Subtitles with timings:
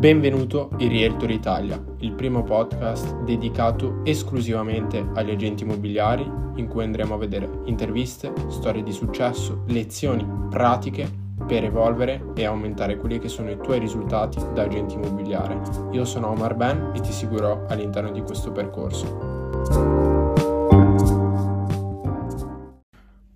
[0.00, 6.22] Benvenuto in Realtor Italia, il primo podcast dedicato esclusivamente agli agenti immobiliari
[6.54, 11.06] in cui andremo a vedere interviste, storie di successo, lezioni pratiche
[11.46, 15.60] per evolvere e aumentare quelli che sono i tuoi risultati da agente immobiliare.
[15.90, 20.09] Io sono Omar Ben e ti seguirò all'interno di questo percorso.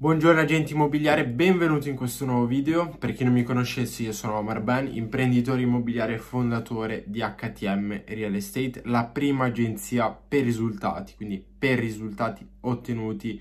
[0.05, 2.91] Buongiorno agenti immobiliari, benvenuti in questo nuovo video.
[2.99, 8.03] Per chi non mi conoscesse io sono Omar Ben, imprenditore immobiliare e fondatore di HTM
[8.05, 13.41] Real Estate, la prima agenzia per risultati, quindi per risultati ottenuti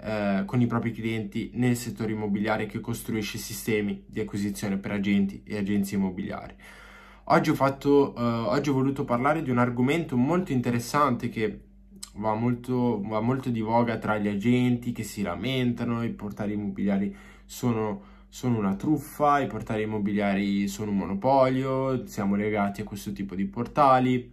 [0.00, 5.44] eh, con i propri clienti nel settore immobiliare che costruisce sistemi di acquisizione per agenti
[5.46, 6.56] e agenzie immobiliari.
[7.26, 11.69] Oggi ho, fatto, eh, oggi ho voluto parlare di un argomento molto interessante che
[12.20, 17.14] va molto, va molto di voga tra gli agenti che si lamentano, i portali immobiliari
[17.44, 23.34] sono, sono una truffa, i portali immobiliari sono un monopolio, siamo legati a questo tipo
[23.34, 24.32] di portali,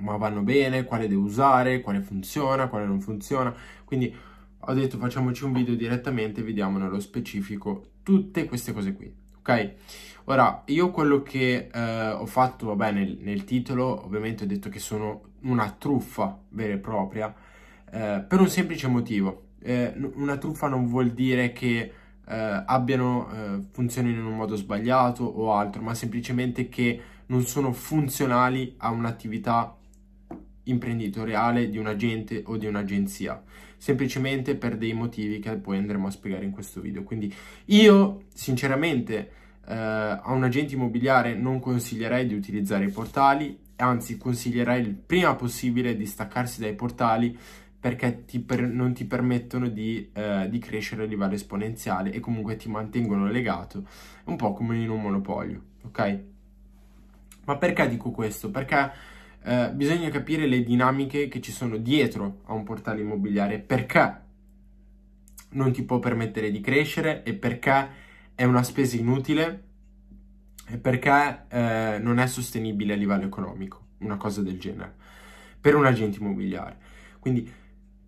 [0.00, 3.54] ma vanno bene, quale devo usare, quale funziona, quale non funziona.
[3.84, 4.14] Quindi
[4.60, 9.74] ho detto facciamoci un video direttamente e vediamo nello specifico tutte queste cose qui, ok?
[10.24, 14.78] Ora, io quello che eh, ho fatto, vabbè, nel, nel, titolo, ovviamente ho detto che
[14.78, 17.34] sono una truffa vera e propria,
[17.90, 19.44] eh, per un semplice motivo.
[19.60, 21.92] Eh, una truffa non vuol dire che
[22.26, 27.72] eh, abbiano, eh, funzionino in un modo sbagliato o altro, ma semplicemente che non sono
[27.72, 29.77] funzionali a un'attività
[30.70, 33.42] imprenditoriale di un agente o di un'agenzia
[33.76, 37.32] semplicemente per dei motivi che poi andremo a spiegare in questo video quindi
[37.66, 39.30] io sinceramente
[39.68, 45.34] eh, a un agente immobiliare non consiglierei di utilizzare i portali, anzi consiglierei il prima
[45.34, 47.38] possibile di staccarsi dai portali
[47.80, 52.56] perché ti per, non ti permettono di, eh, di, crescere a livello esponenziale e comunque
[52.56, 53.86] ti mantengono legato,
[54.24, 56.20] un po' come in un monopolio, ok?
[57.44, 58.50] Ma perché dico questo?
[58.50, 58.90] Perché
[59.42, 64.20] eh, bisogna capire le dinamiche che ci sono dietro a un portale immobiliare, perché
[65.50, 67.88] non ti può permettere di crescere e perché
[68.34, 69.64] è una spesa inutile
[70.80, 74.94] perché eh, non è sostenibile a livello economico, una cosa del genere,
[75.58, 76.76] per un agente immobiliare.
[77.18, 77.50] Quindi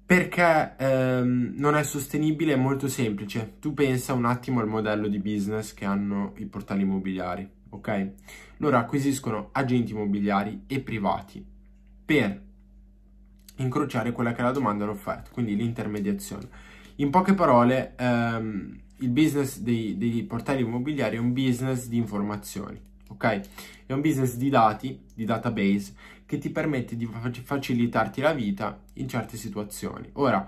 [0.04, 3.56] perché ehm, non è sostenibile è molto semplice.
[3.60, 8.10] Tu pensa un attimo al modello di business che hanno i portali immobiliari, ok?
[8.60, 11.44] Loro acquisiscono agenti immobiliari e privati
[12.04, 12.42] per
[13.56, 16.48] incrociare quella che è la domanda e l'offerta, quindi l'intermediazione.
[16.96, 22.78] In poche parole, ehm, il business dei, dei, portali immobiliari è un business di informazioni,
[23.08, 23.40] ok?
[23.86, 25.94] È un business di dati, di database,
[26.26, 30.10] che ti permette di facilitarti la vita in certe situazioni.
[30.14, 30.46] Ora,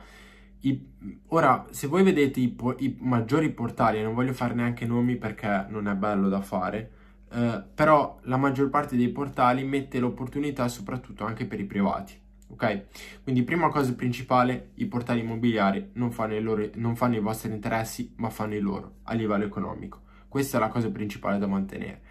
[0.60, 0.86] i,
[1.28, 5.88] ora se voi vedete i, i, maggiori portali, non voglio fare neanche nomi perché non
[5.88, 6.90] è bello da fare,
[7.32, 12.20] eh, però la maggior parte dei portali mette l'opportunità soprattutto anche per i privati
[12.52, 13.22] ok?
[13.22, 17.50] Quindi prima cosa principale, i portali immobiliari non fanno, i loro, non fanno i vostri
[17.50, 20.00] interessi, ma fanno i loro a livello economico.
[20.28, 22.02] Questa è la cosa principale da mantenere.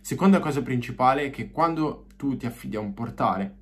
[0.00, 3.54] Seconda cosa principale è che quando tu ti affidi a un portale,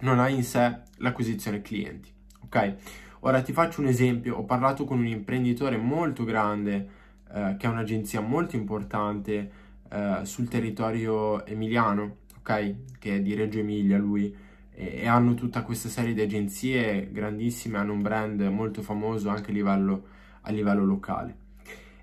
[0.00, 2.12] non hai in sé l'acquisizione clienti,
[2.44, 2.76] ok?
[3.20, 6.88] Ora ti faccio un esempio, ho parlato con un imprenditore molto grande
[7.32, 9.62] eh, che ha un'agenzia molto importante
[9.94, 12.98] eh, sul territorio emiliano, ok?
[12.98, 14.34] Che è di Reggio Emilia lui,
[14.72, 19.50] e, e hanno tutta questa serie di agenzie grandissime, hanno un brand molto famoso anche
[19.50, 20.04] a livello,
[20.40, 21.36] a livello locale.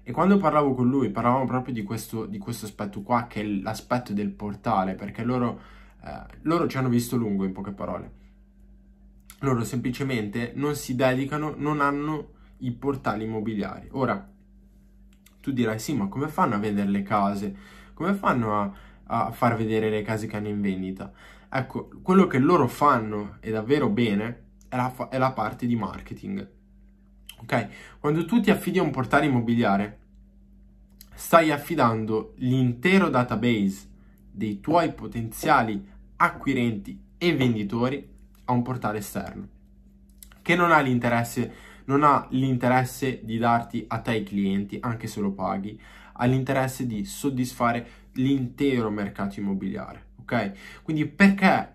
[0.04, 3.44] E quando parlavo con lui parlavamo proprio di questo, di questo aspetto qua, che è
[3.44, 5.60] l'aspetto del portale, perché loro,
[6.04, 8.20] eh, loro ci hanno visto lungo in poche parole.
[9.40, 12.30] Loro semplicemente non si dedicano, non hanno
[12.60, 13.90] i portali immobiliari.
[13.92, 14.30] Ora,
[15.42, 17.56] tu dirai sì, ma come fanno a vendere le case?
[17.94, 18.72] Come fanno a,
[19.06, 21.12] a far vedere le case che hanno in vendita?
[21.50, 26.48] Ecco, quello che loro fanno e davvero bene è la, è la parte di marketing.
[27.42, 27.68] Ok?
[28.00, 30.00] Quando tu ti affidi a un portale immobiliare,
[31.14, 33.90] stai affidando l'intero database
[34.32, 38.08] dei tuoi potenziali acquirenti e venditori
[38.46, 39.60] a un portale esterno
[40.42, 41.54] che non ha l'interesse
[41.86, 45.80] non ha l'interesse di darti a te i clienti anche se lo paghi
[46.14, 50.82] ha l'interesse di soddisfare l'intero mercato immobiliare ok?
[50.84, 51.74] Quindi perché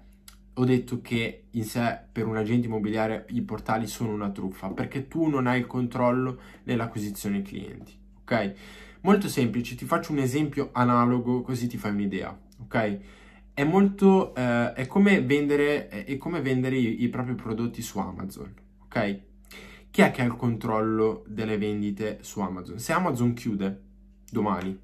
[0.54, 4.68] ho detto che in sé per un agente immobiliare i portali sono una truffa?
[4.68, 7.92] Perché tu non hai il controllo nell'acquisizione clienti,
[8.22, 8.54] ok?
[9.02, 12.98] Molto semplice, ti faccio un esempio analogo così ti fai un'idea, ok?
[13.52, 18.52] È molto, eh, è come vendere, è come vendere i, i propri prodotti su Amazon,
[18.84, 19.20] ok?
[19.96, 22.78] Chi è che ha il controllo delle vendite su Amazon?
[22.78, 23.80] Se Amazon chiude
[24.30, 24.78] domani,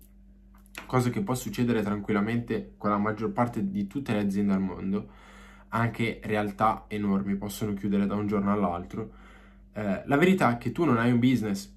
[0.86, 5.10] cosa che può succedere tranquillamente con la maggior parte di tutte le aziende al mondo,
[5.68, 9.12] anche realtà enormi possono chiudere da un giorno all'altro.
[9.74, 11.70] Eh, la verità è che tu non hai un business,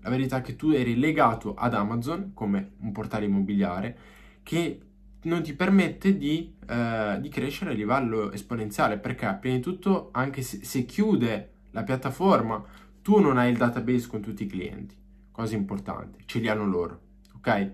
[0.00, 3.96] la verità è che tu eri legato ad Amazon come un portale immobiliare
[4.42, 4.80] che
[5.22, 10.42] non ti permette di, eh, di crescere a livello esponenziale perché prima di tutto anche
[10.42, 12.62] se, se chiude la piattaforma
[13.02, 14.94] tu non hai il database con tutti i clienti,
[15.30, 17.00] cosa importante, ce li hanno loro,
[17.36, 17.72] ok?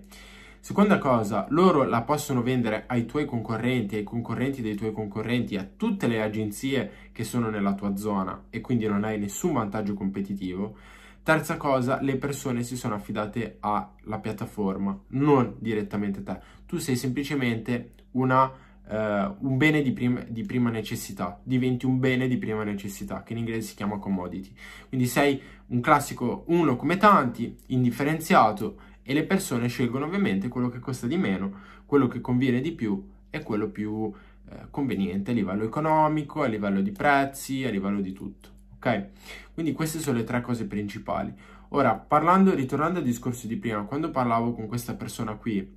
[0.59, 5.63] Seconda cosa, loro la possono vendere ai tuoi concorrenti, ai concorrenti dei tuoi concorrenti, a
[5.63, 10.75] tutte le agenzie che sono nella tua zona e quindi non hai nessun vantaggio competitivo.
[11.23, 16.39] Terza cosa, le persone si sono affidate alla piattaforma, non direttamente a te.
[16.65, 18.51] Tu sei semplicemente una,
[18.89, 23.33] uh, un bene di, prim- di, prima necessità, diventi un bene di prima necessità, che
[23.33, 24.53] in inglese si chiama commodity.
[24.87, 30.79] Quindi sei un classico uno come tanti, indifferenziato e le persone scelgono ovviamente quello che
[30.79, 31.53] costa di meno,
[31.85, 34.11] quello che conviene di più e quello più
[34.49, 39.07] eh, conveniente a livello economico, a livello di prezzi, a livello di tutto ok?
[39.53, 41.33] Quindi queste sono le tre cose principali.
[41.69, 45.75] Ora, parlando, ritornando al discorso di prima, quando parlavo con questa persona qui,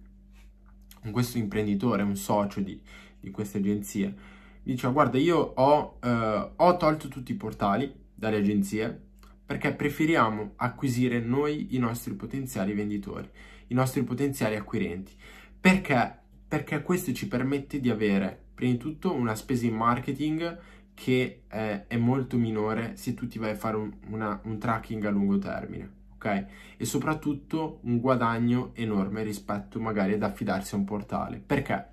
[1.00, 2.80] con questo imprenditore, un socio di,
[3.18, 4.14] di queste agenzie,
[4.62, 9.08] diceva guarda io ho, eh, ho tolto tutti i portali dalle agenzie
[9.50, 13.28] perché preferiamo acquisire noi i nostri potenziali venditori,
[13.68, 15.12] i nostri potenziali acquirenti.
[15.60, 16.18] Perché?
[16.46, 20.58] Perché questo ci permette di avere, prima di tutto, una spesa in marketing
[20.94, 25.04] che eh, è molto minore se tu ti vai a fare un, una, un tracking
[25.04, 26.46] a lungo termine, ok?
[26.76, 31.42] E soprattutto un guadagno enorme rispetto magari ad affidarsi a un portale.
[31.44, 31.86] Perché?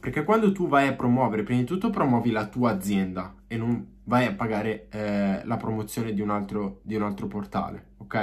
[0.00, 3.98] Perché quando tu vai a promuovere, prima di tutto promuovi la tua azienda e non
[4.04, 8.14] vai a pagare eh, la promozione di un, altro, di un, altro, portale, ok?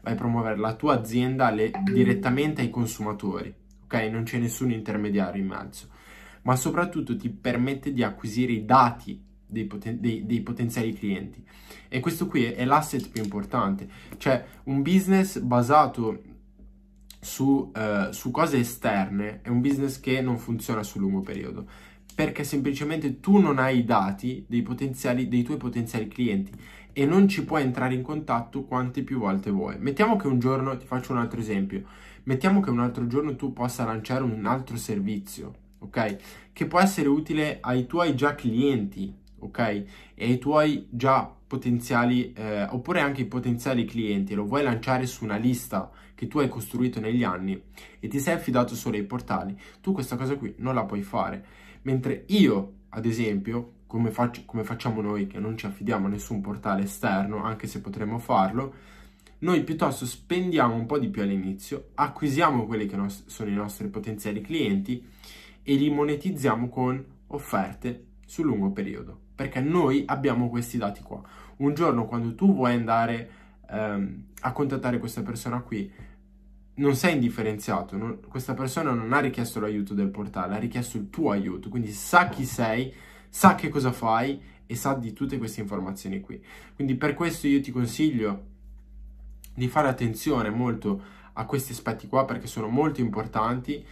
[0.00, 3.52] Vai a promuovere la tua azienda le, direttamente ai consumatori,
[3.84, 3.94] ok?
[4.10, 5.88] Non c'è nessun intermediario in mezzo,
[6.42, 9.22] ma soprattutto ti permette di acquisire i dati
[9.54, 11.42] dei, poten- dei, dei, potenziali clienti.
[11.88, 16.20] E questo qui è l'asset più importante, cioè un business basato
[17.20, 21.66] su, uh, su cose esterne è un business che non funziona sul lungo periodo,
[22.14, 24.62] perché semplicemente tu non hai i dati dei,
[25.28, 26.52] dei tuoi potenziali clienti
[26.92, 29.76] e non ci puoi entrare in contatto quante più volte vuoi.
[29.78, 31.82] Mettiamo che un giorno, ti faccio un altro esempio,
[32.24, 36.16] mettiamo che un altro giorno tu possa lanciare un altro servizio, ok?
[36.52, 39.12] Che può essere utile ai tuoi già clienti,
[39.44, 39.58] ok?
[39.58, 45.24] E ai tuoi già potenziali, eh, oppure anche i potenziali clienti, lo vuoi lanciare su
[45.24, 47.60] una lista che tu hai costruito negli anni
[48.00, 51.44] e ti sei affidato solo ai portali, tu questa cosa qui non la puoi fare.
[51.82, 56.40] Mentre io, ad esempio, come, faccio, come facciamo noi che non ci affidiamo a nessun
[56.40, 58.74] portale esterno, anche se potremmo farlo,
[59.38, 63.88] noi piuttosto spendiamo un po' di più all'inizio, acquisiamo quelli che nos- sono i nostri
[63.88, 65.06] potenziali clienti
[65.62, 71.20] e li monetizziamo con offerte sul lungo periodo perché noi abbiamo questi dati qua.
[71.56, 73.30] Un giorno quando tu vuoi andare
[73.70, 75.90] ehm, a contattare questa persona qui,
[76.76, 81.10] non sei indifferenziato, non, questa persona non ha richiesto l'aiuto del portale, ha richiesto il
[81.10, 82.92] tuo aiuto, quindi sa chi sei,
[83.28, 86.42] sa che cosa fai e sa di tutte queste informazioni qui.
[86.74, 88.52] Quindi per questo io ti consiglio
[89.54, 91.02] di fare attenzione molto
[91.34, 93.84] a questi aspetti qua perché sono molto importanti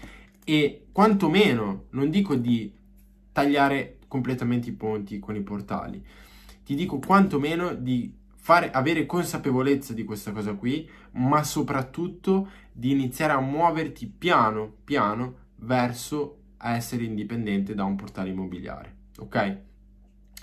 [0.45, 2.73] e quantomeno, non dico di
[3.31, 6.04] tagliare completamente i ponti con i portali.
[6.62, 13.33] Ti dico quantomeno di fare, avere consapevolezza di questa cosa qui, ma soprattutto di iniziare
[13.33, 19.59] a muoverti piano piano verso essere indipendente da un portale immobiliare, ok?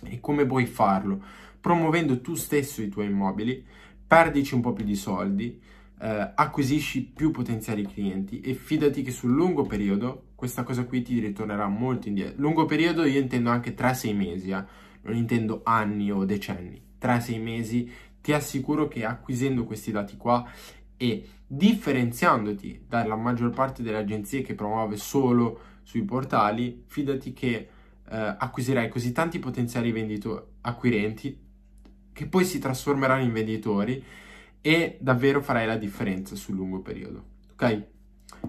[0.05, 1.21] E come puoi farlo?
[1.61, 3.63] Promuovendo tu stesso i tuoi immobili,
[4.07, 5.61] perdici un po' più di soldi,
[6.01, 11.19] eh, acquisisci più potenziali clienti e fidati che sul lungo periodo questa cosa qui ti
[11.19, 12.41] ritornerà molto indietro.
[12.41, 14.63] Lungo periodo io intendo anche 3-6 mesi, eh?
[15.01, 16.81] non intendo anni o decenni.
[17.01, 17.91] 3-6 mesi
[18.21, 20.45] ti assicuro che acquisendo questi dati qua
[20.95, 27.69] e differenziandoti dalla maggior parte delle agenzie che promuove solo sui portali, fidati che
[28.09, 31.47] eh, acquisirai così tanti potenziali venditori acquirenti
[32.13, 34.03] che poi si trasformeranno in venditori
[34.61, 37.23] e davvero farai la differenza sul lungo periodo.
[37.53, 37.83] Ok?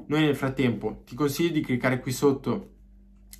[0.06, 2.70] Noi nel frattempo ti consiglio di cliccare qui sotto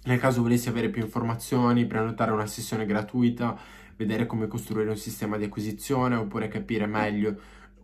[0.05, 3.59] nel caso volessi avere più informazioni, prenotare una sessione gratuita,
[3.97, 7.39] vedere come costruire un sistema di acquisizione oppure capire meglio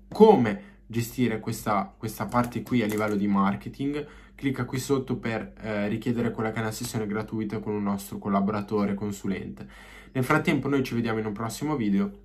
[0.09, 5.89] come gestire questa, questa parte qui a livello di marketing, clicca qui sotto per eh,
[5.89, 9.69] richiedere quella che è una sessione gratuita con un nostro collaboratore consulente.
[10.13, 12.25] Nel frattempo noi ci vediamo in un prossimo video